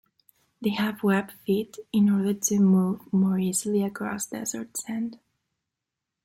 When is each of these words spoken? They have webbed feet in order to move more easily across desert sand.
They 0.61 0.71
have 0.71 1.03
webbed 1.03 1.31
feet 1.45 1.77
in 1.93 2.09
order 2.09 2.33
to 2.33 2.59
move 2.59 3.13
more 3.13 3.37
easily 3.37 3.83
across 3.83 4.25
desert 4.25 4.75
sand. 4.75 5.19